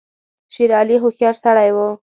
[0.53, 1.87] شېر علي هوښیار سړی وو.